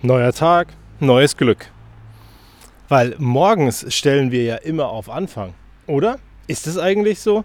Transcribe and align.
Neuer 0.00 0.32
Tag, 0.32 0.68
neues 1.00 1.36
Glück. 1.36 1.72
Weil 2.88 3.16
morgens 3.18 3.84
stellen 3.92 4.30
wir 4.30 4.44
ja 4.44 4.54
immer 4.54 4.90
auf 4.90 5.10
Anfang, 5.10 5.54
oder? 5.88 6.20
Ist 6.46 6.68
es 6.68 6.78
eigentlich 6.78 7.18
so? 7.18 7.44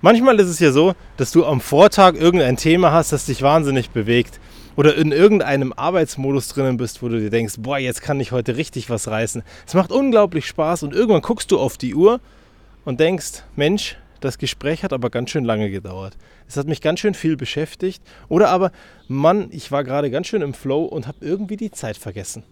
Manchmal 0.00 0.40
ist 0.40 0.48
es 0.48 0.58
ja 0.58 0.72
so, 0.72 0.94
dass 1.18 1.32
du 1.32 1.44
am 1.44 1.60
Vortag 1.60 2.14
irgendein 2.14 2.56
Thema 2.56 2.92
hast, 2.92 3.12
das 3.12 3.26
dich 3.26 3.42
wahnsinnig 3.42 3.90
bewegt. 3.90 4.40
Oder 4.74 4.94
in 4.94 5.12
irgendeinem 5.12 5.74
Arbeitsmodus 5.74 6.48
drinnen 6.48 6.78
bist, 6.78 7.02
wo 7.02 7.10
du 7.10 7.20
dir 7.20 7.28
denkst, 7.28 7.56
boah, 7.58 7.76
jetzt 7.76 8.00
kann 8.00 8.20
ich 8.20 8.32
heute 8.32 8.56
richtig 8.56 8.88
was 8.88 9.08
reißen. 9.08 9.42
Es 9.66 9.74
macht 9.74 9.92
unglaublich 9.92 10.46
Spaß 10.46 10.82
und 10.82 10.94
irgendwann 10.94 11.20
guckst 11.20 11.50
du 11.50 11.60
auf 11.60 11.76
die 11.76 11.94
Uhr 11.94 12.20
und 12.86 13.00
denkst, 13.00 13.42
Mensch, 13.54 13.98
das 14.20 14.38
Gespräch 14.38 14.82
hat 14.82 14.92
aber 14.92 15.10
ganz 15.10 15.30
schön 15.30 15.44
lange 15.44 15.70
gedauert. 15.70 16.16
Es 16.48 16.56
hat 16.56 16.66
mich 16.66 16.80
ganz 16.80 17.00
schön 17.00 17.14
viel 17.14 17.36
beschäftigt. 17.36 18.02
Oder 18.28 18.48
aber, 18.50 18.72
Mann, 19.08 19.48
ich 19.50 19.70
war 19.72 19.84
gerade 19.84 20.10
ganz 20.10 20.26
schön 20.26 20.42
im 20.42 20.54
Flow 20.54 20.84
und 20.84 21.06
habe 21.06 21.18
irgendwie 21.20 21.56
die 21.56 21.70
Zeit 21.70 21.96
vergessen. 21.96 22.42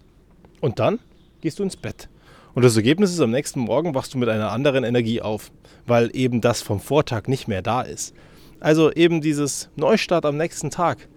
Und 0.60 0.78
dann 0.78 0.98
gehst 1.41 1.58
du 1.58 1.62
ins 1.62 1.77
Bett. 1.77 2.08
Und 2.55 2.64
das 2.64 2.77
Ergebnis 2.77 3.10
ist, 3.10 3.20
am 3.20 3.30
nächsten 3.30 3.60
Morgen 3.60 3.95
wachst 3.95 4.14
du 4.14 4.19
mit 4.19 4.28
einer 4.28 4.52
anderen 4.52 4.84
Energie 4.84 5.20
auf, 5.20 5.50
weil 5.86 6.10
eben 6.14 6.41
das 6.41 6.62
vom 6.62 6.80
Vortag 6.80 7.27
nicht 7.27 7.48
mehr 7.48 7.62
da 7.62 7.83
ist. 7.83 8.14
Also 8.60 8.92
eben 8.92 9.20
dieses 9.20 9.69
Neustart 9.77 10.24
am 10.24 10.36
nächsten 10.36 10.70
Tag. 10.70 11.08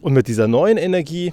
Und 0.00 0.12
mit 0.12 0.28
dieser 0.28 0.48
neuen 0.48 0.78
Energie 0.78 1.32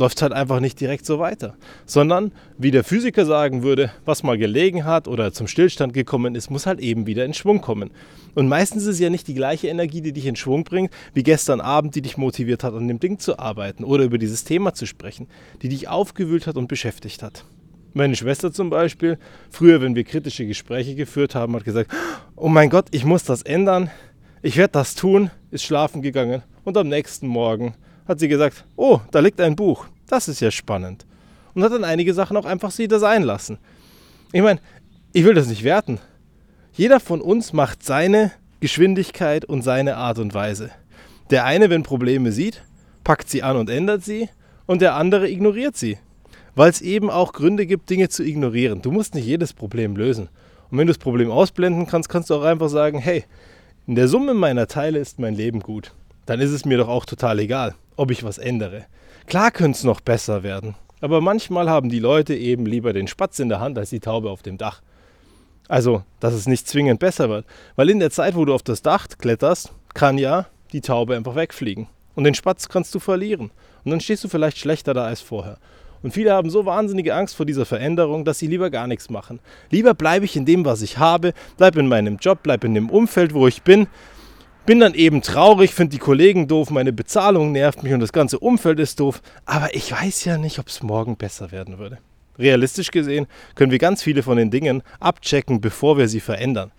läuft 0.00 0.16
es 0.16 0.22
halt 0.22 0.32
einfach 0.32 0.58
nicht 0.58 0.80
direkt 0.80 1.06
so 1.06 1.18
weiter, 1.18 1.54
sondern 1.84 2.32
wie 2.58 2.70
der 2.70 2.82
Physiker 2.82 3.26
sagen 3.26 3.62
würde, 3.62 3.92
was 4.04 4.22
mal 4.22 4.38
gelegen 4.38 4.84
hat 4.84 5.06
oder 5.06 5.32
zum 5.32 5.46
Stillstand 5.46 5.92
gekommen 5.92 6.34
ist, 6.34 6.50
muss 6.50 6.66
halt 6.66 6.80
eben 6.80 7.06
wieder 7.06 7.24
in 7.24 7.34
Schwung 7.34 7.60
kommen. 7.60 7.90
Und 8.34 8.48
meistens 8.48 8.82
ist 8.82 8.94
es 8.94 8.98
ja 8.98 9.10
nicht 9.10 9.28
die 9.28 9.34
gleiche 9.34 9.68
Energie, 9.68 10.00
die 10.00 10.12
dich 10.12 10.26
in 10.26 10.36
Schwung 10.36 10.64
bringt, 10.64 10.90
wie 11.12 11.22
gestern 11.22 11.60
Abend, 11.60 11.94
die 11.94 12.02
dich 12.02 12.16
motiviert 12.16 12.64
hat, 12.64 12.74
an 12.74 12.88
dem 12.88 12.98
Ding 12.98 13.18
zu 13.18 13.38
arbeiten 13.38 13.84
oder 13.84 14.04
über 14.04 14.18
dieses 14.18 14.44
Thema 14.44 14.72
zu 14.72 14.86
sprechen, 14.86 15.28
die 15.62 15.68
dich 15.68 15.88
aufgewühlt 15.88 16.46
hat 16.46 16.56
und 16.56 16.66
beschäftigt 16.66 17.22
hat. 17.22 17.44
Meine 17.92 18.16
Schwester 18.16 18.52
zum 18.52 18.70
Beispiel, 18.70 19.18
früher, 19.50 19.82
wenn 19.82 19.94
wir 19.96 20.04
kritische 20.04 20.46
Gespräche 20.46 20.94
geführt 20.94 21.34
haben, 21.34 21.54
hat 21.56 21.64
gesagt, 21.64 21.90
oh 22.36 22.48
mein 22.48 22.70
Gott, 22.70 22.86
ich 22.92 23.04
muss 23.04 23.24
das 23.24 23.42
ändern, 23.42 23.90
ich 24.42 24.56
werde 24.56 24.72
das 24.72 24.94
tun, 24.94 25.30
ist 25.50 25.64
schlafen 25.64 26.00
gegangen 26.00 26.42
und 26.64 26.78
am 26.78 26.88
nächsten 26.88 27.26
Morgen 27.26 27.74
hat 28.10 28.18
sie 28.18 28.28
gesagt, 28.28 28.64
oh, 28.76 29.00
da 29.12 29.20
liegt 29.20 29.40
ein 29.40 29.54
Buch. 29.54 29.86
Das 30.10 30.26
ist 30.26 30.40
ja 30.40 30.50
spannend. 30.50 31.06
Und 31.54 31.62
hat 31.62 31.72
dann 31.72 31.84
einige 31.84 32.14
Sachen 32.14 32.36
auch 32.36 32.44
einfach 32.44 32.76
wieder 32.78 32.98
sein 32.98 33.22
lassen. 33.22 33.58
Ich 34.32 34.42
meine, 34.42 34.60
ich 35.12 35.24
will 35.24 35.34
das 35.34 35.46
nicht 35.46 35.62
werten. 35.62 36.00
Jeder 36.72 36.98
von 36.98 37.20
uns 37.20 37.52
macht 37.52 37.84
seine 37.84 38.32
Geschwindigkeit 38.58 39.44
und 39.44 39.62
seine 39.62 39.96
Art 39.96 40.18
und 40.18 40.34
Weise. 40.34 40.70
Der 41.30 41.44
eine, 41.44 41.70
wenn 41.70 41.84
Probleme 41.84 42.32
sieht, 42.32 42.64
packt 43.04 43.30
sie 43.30 43.44
an 43.44 43.56
und 43.56 43.70
ändert 43.70 44.04
sie 44.04 44.28
und 44.66 44.82
der 44.82 44.96
andere 44.96 45.30
ignoriert 45.30 45.76
sie. 45.76 45.96
Weil 46.56 46.70
es 46.70 46.80
eben 46.80 47.08
auch 47.08 47.32
Gründe 47.32 47.64
gibt, 47.64 47.88
Dinge 47.88 48.08
zu 48.08 48.24
ignorieren. 48.24 48.82
Du 48.82 48.90
musst 48.90 49.14
nicht 49.14 49.26
jedes 49.26 49.52
Problem 49.52 49.94
lösen. 49.94 50.28
Und 50.70 50.78
wenn 50.78 50.88
du 50.88 50.92
das 50.92 50.98
Problem 50.98 51.30
ausblenden 51.30 51.86
kannst, 51.86 52.08
kannst 52.08 52.30
du 52.30 52.34
auch 52.34 52.42
einfach 52.42 52.68
sagen, 52.68 52.98
hey, 52.98 53.24
in 53.86 53.94
der 53.94 54.08
Summe 54.08 54.34
meiner 54.34 54.66
Teile 54.66 54.98
ist 54.98 55.20
mein 55.20 55.34
Leben 55.34 55.60
gut. 55.60 55.92
Dann 56.26 56.40
ist 56.40 56.50
es 56.50 56.64
mir 56.64 56.78
doch 56.78 56.88
auch 56.88 57.04
total 57.04 57.38
egal 57.38 57.76
ob 58.00 58.10
ich 58.10 58.24
was 58.24 58.38
ändere. 58.38 58.86
Klar 59.30 59.52
könnte 59.52 59.76
es 59.76 59.84
noch 59.84 60.00
besser 60.00 60.42
werden, 60.42 60.74
aber 61.00 61.20
manchmal 61.20 61.70
haben 61.70 61.88
die 61.88 62.00
Leute 62.00 62.34
eben 62.34 62.66
lieber 62.66 62.92
den 62.92 63.06
Spatz 63.06 63.38
in 63.38 63.48
der 63.48 63.60
Hand 63.60 63.78
als 63.78 63.90
die 63.90 64.00
Taube 64.00 64.28
auf 64.28 64.42
dem 64.42 64.58
Dach. 64.58 64.82
Also, 65.68 66.02
dass 66.18 66.34
es 66.34 66.48
nicht 66.48 66.66
zwingend 66.66 66.98
besser 66.98 67.28
wird, 67.28 67.46
weil 67.76 67.90
in 67.90 68.00
der 68.00 68.10
Zeit, 68.10 68.34
wo 68.34 68.44
du 68.44 68.52
auf 68.52 68.64
das 68.64 68.82
Dach 68.82 69.06
kletterst, 69.06 69.70
kann 69.94 70.18
ja 70.18 70.46
die 70.72 70.80
Taube 70.80 71.14
einfach 71.14 71.36
wegfliegen. 71.36 71.86
Und 72.16 72.24
den 72.24 72.34
Spatz 72.34 72.68
kannst 72.68 72.92
du 72.92 72.98
verlieren. 72.98 73.52
Und 73.84 73.92
dann 73.92 74.00
stehst 74.00 74.24
du 74.24 74.28
vielleicht 74.28 74.58
schlechter 74.58 74.94
da 74.94 75.04
als 75.04 75.20
vorher. 75.20 75.58
Und 76.02 76.12
viele 76.12 76.32
haben 76.32 76.50
so 76.50 76.66
wahnsinnige 76.66 77.14
Angst 77.14 77.36
vor 77.36 77.46
dieser 77.46 77.66
Veränderung, 77.66 78.24
dass 78.24 78.40
sie 78.40 78.48
lieber 78.48 78.68
gar 78.68 78.88
nichts 78.88 79.10
machen. 79.10 79.38
Lieber 79.70 79.94
bleibe 79.94 80.24
ich 80.24 80.34
in 80.34 80.44
dem, 80.44 80.64
was 80.64 80.82
ich 80.82 80.98
habe, 80.98 81.34
bleibe 81.56 81.78
in 81.78 81.86
meinem 81.86 82.16
Job, 82.16 82.42
bleibe 82.42 82.66
in 82.66 82.74
dem 82.74 82.90
Umfeld, 82.90 83.32
wo 83.32 83.46
ich 83.46 83.62
bin, 83.62 83.86
bin 84.70 84.78
dann 84.78 84.94
eben 84.94 85.20
traurig, 85.20 85.74
finde 85.74 85.96
die 85.96 85.98
Kollegen 85.98 86.46
doof, 86.46 86.70
meine 86.70 86.92
Bezahlung 86.92 87.50
nervt 87.50 87.82
mich 87.82 87.92
und 87.92 87.98
das 87.98 88.12
ganze 88.12 88.38
Umfeld 88.38 88.78
ist 88.78 89.00
doof. 89.00 89.20
Aber 89.44 89.74
ich 89.74 89.90
weiß 89.90 90.24
ja 90.26 90.38
nicht, 90.38 90.60
ob 90.60 90.68
es 90.68 90.80
morgen 90.80 91.16
besser 91.16 91.50
werden 91.50 91.80
würde. 91.80 91.98
Realistisch 92.38 92.92
gesehen 92.92 93.26
können 93.56 93.72
wir 93.72 93.80
ganz 93.80 94.00
viele 94.00 94.22
von 94.22 94.36
den 94.36 94.52
Dingen 94.52 94.84
abchecken, 95.00 95.60
bevor 95.60 95.98
wir 95.98 96.06
sie 96.06 96.20
verändern. 96.20 96.70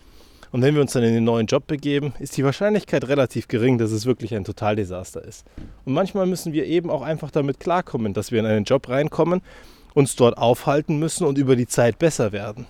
Und 0.54 0.62
wenn 0.62 0.74
wir 0.74 0.82
uns 0.82 0.94
dann 0.94 1.04
in 1.04 1.14
den 1.14 1.26
neuen 1.26 1.48
Job 1.48 1.68
begeben, 1.68 2.14
ist 2.20 2.38
die 2.38 2.46
Wahrscheinlichkeit 2.46 3.10
relativ 3.10 3.50
gering, 3.50 3.78
dass 3.78 3.92
es 3.92 4.06
wirklich 4.06 4.34
ein 4.36 4.46
Totaldesaster 4.46 5.22
ist. 5.26 5.46
Und 5.84 5.92
manchmal 5.92 6.28
müssen 6.28 6.54
wir 6.54 6.68
eben 6.68 6.90
auch 6.90 7.02
einfach 7.02 7.30
damit 7.30 7.60
klarkommen, 7.60 8.14
dass 8.14 8.32
wir 8.32 8.40
in 8.40 8.46
einen 8.46 8.64
Job 8.64 8.88
reinkommen, 8.88 9.42
uns 9.94 10.16
dort 10.16 10.38
aufhalten 10.38 10.98
müssen 10.98 11.28
und 11.28 11.38
über 11.38 11.58
die 11.58 11.68
Zeit 11.68 12.00
besser 12.00 12.32
werden. 12.32 12.68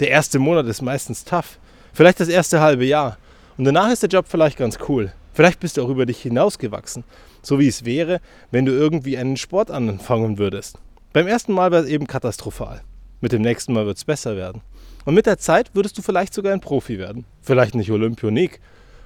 Der 0.00 0.08
erste 0.08 0.40
Monat 0.40 0.66
ist 0.66 0.82
meistens 0.82 1.22
tough. 1.22 1.60
Vielleicht 1.92 2.18
das 2.18 2.26
erste 2.26 2.60
halbe 2.60 2.84
Jahr. 2.84 3.18
Und 3.56 3.64
danach 3.64 3.90
ist 3.90 4.02
der 4.02 4.10
Job 4.10 4.26
vielleicht 4.28 4.58
ganz 4.58 4.78
cool. 4.88 5.12
Vielleicht 5.32 5.60
bist 5.60 5.76
du 5.76 5.82
auch 5.82 5.88
über 5.88 6.06
dich 6.06 6.20
hinausgewachsen. 6.22 7.04
So 7.42 7.58
wie 7.58 7.68
es 7.68 7.84
wäre, 7.84 8.20
wenn 8.50 8.64
du 8.64 8.72
irgendwie 8.72 9.18
einen 9.18 9.36
Sport 9.36 9.70
anfangen 9.70 10.38
würdest. 10.38 10.78
Beim 11.12 11.26
ersten 11.26 11.52
Mal 11.52 11.70
wäre 11.70 11.82
es 11.82 11.88
eben 11.88 12.06
katastrophal. 12.06 12.82
Mit 13.20 13.32
dem 13.32 13.42
nächsten 13.42 13.72
Mal 13.72 13.86
wird 13.86 13.96
es 13.96 14.04
besser 14.04 14.36
werden. 14.36 14.62
Und 15.04 15.14
mit 15.14 15.26
der 15.26 15.38
Zeit 15.38 15.70
würdest 15.74 15.96
du 15.98 16.02
vielleicht 16.02 16.34
sogar 16.34 16.52
ein 16.52 16.60
Profi 16.60 16.98
werden. 16.98 17.24
Vielleicht 17.42 17.74
nicht 17.74 17.90
Olympionik, 17.90 18.60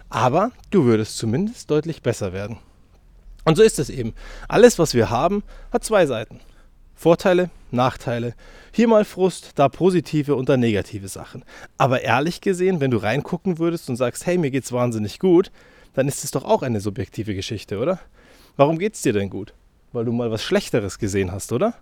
aber 0.08 0.52
du 0.70 0.84
würdest 0.84 1.18
zumindest 1.18 1.70
deutlich 1.70 2.02
besser 2.02 2.32
werden. 2.32 2.58
Und 3.44 3.56
so 3.56 3.62
ist 3.62 3.78
es 3.78 3.90
eben. 3.90 4.14
Alles, 4.48 4.78
was 4.78 4.94
wir 4.94 5.10
haben, 5.10 5.42
hat 5.72 5.84
zwei 5.84 6.06
Seiten. 6.06 6.40
Vorteile, 6.94 7.50
Nachteile. 7.70 8.34
Hier 8.72 8.88
mal 8.88 9.04
Frust, 9.04 9.52
da 9.56 9.68
positive 9.68 10.34
und 10.34 10.48
da 10.48 10.56
negative 10.56 11.08
Sachen. 11.08 11.44
Aber 11.76 12.02
ehrlich 12.02 12.40
gesehen, 12.40 12.80
wenn 12.80 12.90
du 12.90 12.98
reingucken 12.98 13.58
würdest 13.58 13.88
und 13.88 13.96
sagst, 13.96 14.26
hey, 14.26 14.38
mir 14.38 14.50
geht's 14.50 14.72
wahnsinnig 14.72 15.18
gut, 15.18 15.50
dann 15.94 16.08
ist 16.08 16.24
es 16.24 16.30
doch 16.30 16.44
auch 16.44 16.62
eine 16.62 16.80
subjektive 16.80 17.34
Geschichte, 17.34 17.78
oder? 17.78 17.98
Warum 18.56 18.78
geht's 18.78 19.02
dir 19.02 19.12
denn 19.12 19.30
gut? 19.30 19.54
Weil 19.92 20.04
du 20.04 20.12
mal 20.12 20.30
was 20.30 20.42
Schlechteres 20.42 20.98
gesehen 20.98 21.32
hast, 21.32 21.52
oder? 21.52 21.74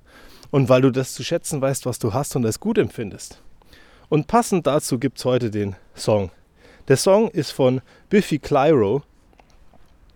Und 0.50 0.68
weil 0.68 0.82
du 0.82 0.90
das 0.90 1.14
zu 1.14 1.24
schätzen 1.24 1.60
weißt, 1.60 1.86
was 1.86 1.98
du 1.98 2.12
hast 2.12 2.36
und 2.36 2.44
es 2.44 2.60
gut 2.60 2.78
empfindest. 2.78 3.42
Und 4.08 4.26
passend 4.26 4.66
dazu 4.66 4.98
gibt's 4.98 5.24
heute 5.24 5.50
den 5.50 5.76
Song. 5.96 6.30
Der 6.88 6.96
Song 6.96 7.28
ist 7.28 7.50
von 7.50 7.80
Biffy 8.08 8.38
Clyro 8.38 9.02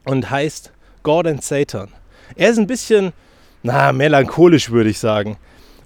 und 0.04 0.30
heißt 0.30 0.72
God 1.02 1.26
and 1.26 1.42
Satan. 1.42 1.88
Er 2.36 2.50
ist 2.50 2.58
ein 2.58 2.68
bisschen 2.68 3.12
na, 3.62 3.92
melancholisch 3.92 4.70
würde 4.70 4.90
ich 4.90 4.98
sagen. 4.98 5.36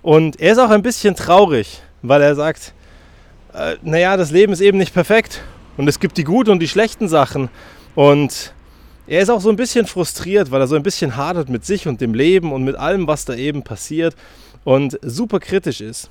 Und 0.04 0.38
er 0.38 0.52
ist 0.52 0.58
auch 0.58 0.68
ein 0.68 0.82
bisschen 0.82 1.16
traurig, 1.16 1.80
weil 2.02 2.20
er 2.20 2.34
sagt, 2.34 2.74
äh, 3.54 3.76
naja, 3.80 4.18
das 4.18 4.30
Leben 4.30 4.52
ist 4.52 4.60
eben 4.60 4.76
nicht 4.76 4.92
perfekt 4.92 5.40
und 5.78 5.88
es 5.88 5.98
gibt 5.98 6.18
die 6.18 6.24
guten 6.24 6.50
und 6.50 6.58
die 6.58 6.68
schlechten 6.68 7.08
Sachen. 7.08 7.48
Und 7.94 8.52
er 9.06 9.22
ist 9.22 9.30
auch 9.30 9.40
so 9.40 9.48
ein 9.48 9.56
bisschen 9.56 9.86
frustriert, 9.86 10.50
weil 10.50 10.60
er 10.60 10.66
so 10.66 10.76
ein 10.76 10.82
bisschen 10.82 11.16
hadert 11.16 11.48
mit 11.48 11.64
sich 11.64 11.88
und 11.88 12.02
dem 12.02 12.12
Leben 12.12 12.52
und 12.52 12.64
mit 12.64 12.76
allem, 12.76 13.06
was 13.06 13.24
da 13.24 13.34
eben 13.34 13.62
passiert 13.62 14.14
und 14.62 14.98
super 15.00 15.40
kritisch 15.40 15.80
ist. 15.80 16.10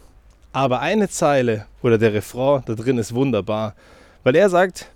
Aber 0.53 0.79
eine 0.79 1.07
Zeile 1.07 1.67
oder 1.83 1.99
der 1.99 2.15
Refrain 2.15 2.63
da 2.65 2.73
drin 2.73 2.97
ist 2.97 3.13
wunderbar, 3.13 3.75
weil 4.23 4.35
er 4.35 4.49
sagt, 4.49 4.89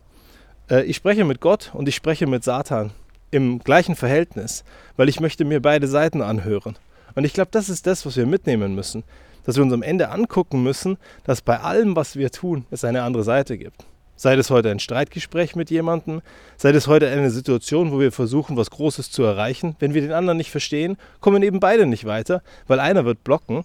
äh, 0.71 0.81
ich 0.85 0.95
spreche 0.95 1.23
mit 1.23 1.39
Gott 1.39 1.69
und 1.75 1.87
ich 1.87 1.93
spreche 1.93 2.25
mit 2.25 2.43
Satan 2.43 2.89
im 3.29 3.59
gleichen 3.59 3.95
Verhältnis, 3.95 4.63
weil 4.95 5.07
ich 5.07 5.19
möchte 5.19 5.45
mir 5.45 5.61
beide 5.61 5.87
Seiten 5.87 6.23
anhören. 6.23 6.79
Und 7.17 7.23
ich 7.23 7.33
glaube, 7.33 7.49
das 7.51 7.67
ist 7.67 7.87
das, 7.87 8.05
was 8.05 8.15
wir 8.15 8.27
mitnehmen 8.27 8.75
müssen. 8.75 9.03
Dass 9.43 9.55
wir 9.55 9.63
uns 9.63 9.73
am 9.73 9.81
Ende 9.81 10.09
angucken 10.09 10.61
müssen, 10.61 10.97
dass 11.23 11.41
bei 11.41 11.59
allem, 11.59 11.95
was 11.95 12.15
wir 12.15 12.31
tun, 12.31 12.67
es 12.69 12.83
eine 12.83 13.01
andere 13.01 13.23
Seite 13.23 13.57
gibt. 13.57 13.85
Sei 14.15 14.35
es 14.35 14.51
heute 14.51 14.69
ein 14.69 14.77
Streitgespräch 14.77 15.55
mit 15.55 15.71
jemandem, 15.71 16.21
sei 16.57 16.69
es 16.69 16.85
heute 16.85 17.09
eine 17.09 17.31
Situation, 17.31 17.91
wo 17.91 17.99
wir 17.99 18.11
versuchen, 18.11 18.55
was 18.55 18.69
Großes 18.69 19.09
zu 19.09 19.23
erreichen. 19.23 19.75
Wenn 19.79 19.95
wir 19.95 20.01
den 20.01 20.11
anderen 20.11 20.37
nicht 20.37 20.51
verstehen, 20.51 20.95
kommen 21.19 21.41
eben 21.41 21.59
beide 21.59 21.87
nicht 21.87 22.05
weiter, 22.05 22.43
weil 22.67 22.79
einer 22.79 23.03
wird 23.03 23.23
blocken. 23.23 23.63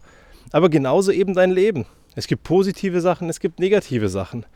Aber 0.50 0.70
genauso 0.70 1.12
eben 1.12 1.34
dein 1.34 1.50
Leben. 1.50 1.84
Es 2.14 2.28
gibt 2.28 2.44
positive 2.44 3.02
Sachen, 3.02 3.28
es 3.28 3.38
gibt 3.38 3.60
negative 3.60 4.08
Sachen. 4.08 4.46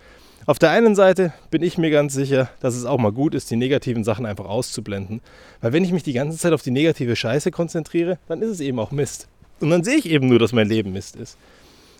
Auf 0.48 0.60
der 0.60 0.70
einen 0.70 0.94
Seite 0.94 1.32
bin 1.50 1.60
ich 1.64 1.76
mir 1.76 1.90
ganz 1.90 2.14
sicher, 2.14 2.48
dass 2.60 2.76
es 2.76 2.84
auch 2.84 2.98
mal 2.98 3.10
gut 3.10 3.34
ist, 3.34 3.50
die 3.50 3.56
negativen 3.56 4.04
Sachen 4.04 4.24
einfach 4.24 4.44
auszublenden. 4.44 5.20
Weil 5.60 5.72
wenn 5.72 5.82
ich 5.82 5.90
mich 5.90 6.04
die 6.04 6.12
ganze 6.12 6.38
Zeit 6.38 6.52
auf 6.52 6.62
die 6.62 6.70
negative 6.70 7.16
Scheiße 7.16 7.50
konzentriere, 7.50 8.20
dann 8.28 8.40
ist 8.42 8.50
es 8.50 8.60
eben 8.60 8.78
auch 8.78 8.92
Mist. 8.92 9.26
Und 9.58 9.70
dann 9.70 9.82
sehe 9.82 9.96
ich 9.96 10.08
eben 10.08 10.28
nur, 10.28 10.38
dass 10.38 10.52
mein 10.52 10.68
Leben 10.68 10.92
Mist 10.92 11.16
ist. 11.16 11.36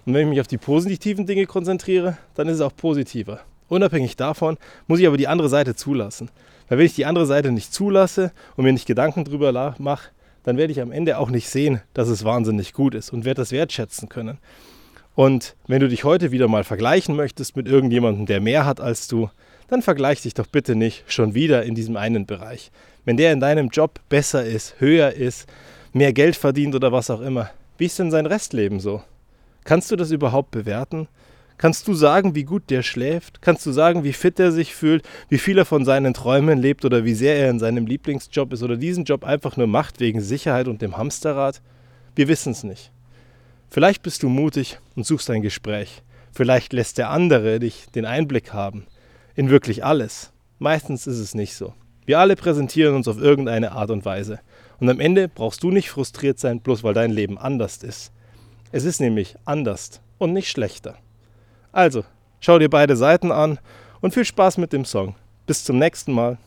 Und 0.04 0.14
wenn 0.14 0.22
ich 0.22 0.28
mich 0.28 0.40
auf 0.40 0.46
die 0.46 0.58
positiven 0.58 1.26
Dinge 1.26 1.46
konzentriere, 1.46 2.18
dann 2.36 2.46
ist 2.46 2.56
es 2.56 2.60
auch 2.60 2.76
positiver. 2.76 3.40
Unabhängig 3.68 4.14
davon 4.14 4.58
muss 4.86 5.00
ich 5.00 5.08
aber 5.08 5.16
die 5.16 5.26
andere 5.26 5.48
Seite 5.48 5.74
zulassen. 5.74 6.30
Weil 6.68 6.78
wenn 6.78 6.86
ich 6.86 6.94
die 6.94 7.06
andere 7.06 7.26
Seite 7.26 7.50
nicht 7.50 7.74
zulasse 7.74 8.30
und 8.54 8.62
mir 8.62 8.72
nicht 8.72 8.86
Gedanken 8.86 9.24
drüber 9.24 9.74
mache, 9.78 10.10
dann 10.44 10.56
werde 10.56 10.70
ich 10.70 10.80
am 10.80 10.92
Ende 10.92 11.18
auch 11.18 11.30
nicht 11.30 11.48
sehen, 11.48 11.80
dass 11.94 12.06
es 12.06 12.22
wahnsinnig 12.22 12.74
gut 12.74 12.94
ist 12.94 13.12
und 13.12 13.24
werde 13.24 13.42
das 13.42 13.50
wertschätzen 13.50 14.08
können. 14.08 14.38
Und 15.16 15.56
wenn 15.66 15.80
du 15.80 15.88
dich 15.88 16.04
heute 16.04 16.30
wieder 16.30 16.46
mal 16.46 16.62
vergleichen 16.62 17.16
möchtest 17.16 17.56
mit 17.56 17.66
irgendjemandem, 17.66 18.26
der 18.26 18.40
mehr 18.40 18.66
hat 18.66 18.80
als 18.82 19.08
du, 19.08 19.30
dann 19.66 19.80
vergleich 19.80 20.20
dich 20.20 20.34
doch 20.34 20.46
bitte 20.46 20.76
nicht 20.76 21.04
schon 21.10 21.34
wieder 21.34 21.64
in 21.64 21.74
diesem 21.74 21.96
einen 21.96 22.26
Bereich. 22.26 22.70
Wenn 23.06 23.16
der 23.16 23.32
in 23.32 23.40
deinem 23.40 23.70
Job 23.70 23.98
besser 24.10 24.44
ist, 24.44 24.78
höher 24.78 25.12
ist, 25.12 25.48
mehr 25.94 26.12
Geld 26.12 26.36
verdient 26.36 26.74
oder 26.74 26.92
was 26.92 27.08
auch 27.08 27.22
immer. 27.22 27.50
Wie 27.78 27.86
ist 27.86 27.98
denn 27.98 28.10
sein 28.10 28.26
Restleben 28.26 28.78
so? 28.78 29.02
Kannst 29.64 29.90
du 29.90 29.96
das 29.96 30.10
überhaupt 30.10 30.50
bewerten? 30.50 31.08
Kannst 31.56 31.88
du 31.88 31.94
sagen, 31.94 32.34
wie 32.34 32.44
gut 32.44 32.64
der 32.68 32.82
schläft? 32.82 33.40
Kannst 33.40 33.64
du 33.64 33.72
sagen, 33.72 34.04
wie 34.04 34.12
fit 34.12 34.38
er 34.38 34.52
sich 34.52 34.74
fühlt, 34.74 35.02
wie 35.30 35.38
viel 35.38 35.56
er 35.56 35.64
von 35.64 35.86
seinen 35.86 36.12
Träumen 36.12 36.58
lebt 36.58 36.84
oder 36.84 37.06
wie 37.06 37.14
sehr 37.14 37.36
er 37.36 37.48
in 37.48 37.58
seinem 37.58 37.86
Lieblingsjob 37.86 38.52
ist 38.52 38.62
oder 38.62 38.76
diesen 38.76 39.04
Job 39.04 39.24
einfach 39.24 39.56
nur 39.56 39.66
macht 39.66 39.98
wegen 39.98 40.20
Sicherheit 40.20 40.68
und 40.68 40.82
dem 40.82 40.98
Hamsterrad? 40.98 41.62
Wir 42.14 42.28
wissen 42.28 42.52
es 42.52 42.64
nicht. 42.64 42.92
Vielleicht 43.70 44.02
bist 44.02 44.22
du 44.22 44.28
mutig 44.28 44.78
und 44.94 45.06
suchst 45.06 45.30
ein 45.30 45.42
Gespräch. 45.42 46.02
Vielleicht 46.32 46.72
lässt 46.72 46.98
der 46.98 47.10
andere 47.10 47.58
dich 47.58 47.86
den 47.94 48.04
Einblick 48.04 48.52
haben 48.52 48.86
in 49.34 49.50
wirklich 49.50 49.84
alles. 49.84 50.32
Meistens 50.58 51.06
ist 51.06 51.18
es 51.18 51.34
nicht 51.34 51.54
so. 51.54 51.74
Wir 52.06 52.18
alle 52.18 52.36
präsentieren 52.36 52.94
uns 52.94 53.08
auf 53.08 53.18
irgendeine 53.18 53.72
Art 53.72 53.90
und 53.90 54.04
Weise. 54.04 54.40
Und 54.80 54.88
am 54.88 55.00
Ende 55.00 55.28
brauchst 55.28 55.62
du 55.62 55.70
nicht 55.70 55.90
frustriert 55.90 56.38
sein, 56.38 56.60
bloß 56.60 56.82
weil 56.82 56.94
dein 56.94 57.10
Leben 57.10 57.38
anders 57.38 57.78
ist. 57.78 58.12
Es 58.72 58.84
ist 58.84 59.00
nämlich 59.00 59.36
anders 59.44 60.00
und 60.18 60.32
nicht 60.32 60.50
schlechter. 60.50 60.96
Also, 61.72 62.04
schau 62.40 62.58
dir 62.58 62.70
beide 62.70 62.96
Seiten 62.96 63.30
an 63.30 63.58
und 64.00 64.14
viel 64.14 64.24
Spaß 64.24 64.58
mit 64.58 64.72
dem 64.72 64.84
Song. 64.84 65.14
Bis 65.46 65.64
zum 65.64 65.78
nächsten 65.78 66.12
Mal. 66.12 66.38